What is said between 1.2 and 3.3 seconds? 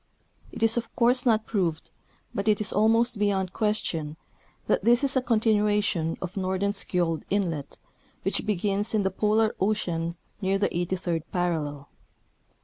not proved, but it is ahnost